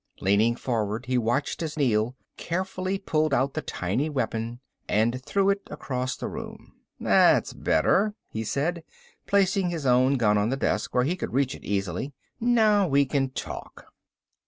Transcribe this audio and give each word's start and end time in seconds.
Leaning 0.19 0.55
forward 0.55 1.05
he 1.05 1.15
watched 1.15 1.61
as 1.61 1.77
Neel 1.77 2.15
carefully 2.35 2.97
pulled 2.97 3.35
out 3.35 3.53
the 3.53 3.61
tiny 3.61 4.09
weapon 4.09 4.59
and 4.89 5.23
threw 5.23 5.51
it 5.51 5.61
across 5.69 6.15
the 6.17 6.27
room. 6.27 6.73
"That's 6.99 7.53
better," 7.53 8.15
he 8.31 8.43
said, 8.43 8.83
placing 9.27 9.69
his 9.69 9.85
own 9.85 10.15
gun 10.17 10.39
on 10.39 10.49
the 10.49 10.57
desk 10.57 10.95
where 10.95 11.03
he 11.03 11.15
could 11.15 11.33
reach 11.35 11.53
it 11.53 11.63
easily. 11.63 12.13
"Now 12.39 12.87
we 12.87 13.05
can 13.05 13.29
talk." 13.29 13.93